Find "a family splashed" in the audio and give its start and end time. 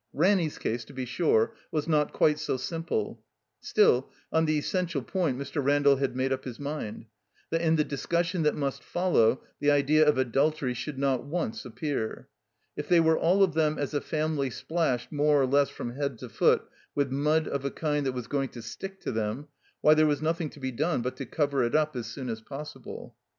13.93-15.11